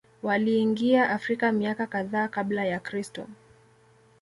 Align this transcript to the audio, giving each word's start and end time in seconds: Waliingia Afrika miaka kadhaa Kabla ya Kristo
Waliingia 0.23 1.09
Afrika 1.09 1.51
miaka 1.51 1.87
kadhaa 1.87 2.27
Kabla 2.27 2.65
ya 2.65 2.79
Kristo 2.79 3.27